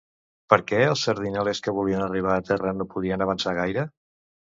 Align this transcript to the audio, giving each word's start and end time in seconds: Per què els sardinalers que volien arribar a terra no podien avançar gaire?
Per 0.51 0.57
què 0.69 0.77
els 0.85 1.03
sardinalers 1.07 1.61
que 1.67 1.73
volien 1.79 2.05
arribar 2.05 2.31
a 2.37 2.45
terra 2.47 2.73
no 2.79 2.89
podien 2.95 3.25
avançar 3.27 3.55
gaire? 3.59 3.85